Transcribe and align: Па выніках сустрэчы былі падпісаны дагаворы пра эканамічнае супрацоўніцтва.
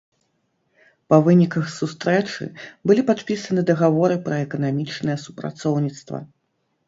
Па 1.13 1.17
выніках 1.25 1.65
сустрэчы 1.79 2.47
былі 2.91 3.01
падпісаны 3.11 3.61
дагаворы 3.69 4.15
пра 4.29 4.35
эканамічнае 4.45 5.17
супрацоўніцтва. 5.27 6.17